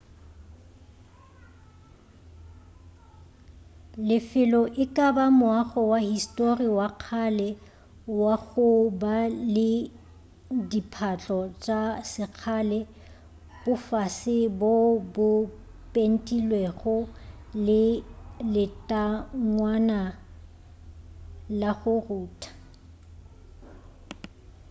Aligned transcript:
lefelo 4.07 4.61
e 4.83 4.85
ka 4.95 5.07
ba 5.15 5.25
moago 5.39 5.81
wa 5.91 5.99
histori 6.11 6.67
wa 6.77 6.87
kgale 7.01 7.49
wa 8.21 8.35
go 8.49 8.67
ba 9.01 9.15
le 9.53 9.71
diphatlo 10.69 11.39
tša 11.63 11.81
sekgale 12.11 12.79
bofase 13.63 14.37
boo 14.59 14.91
bo 15.13 15.29
pentilwego 15.93 16.97
le 17.65 17.83
letangwana 18.53 20.01
la 21.59 21.71
go 21.81 21.93
rutha 22.07 22.51